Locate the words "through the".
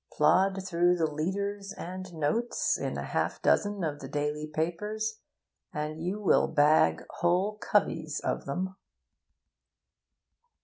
0.67-1.05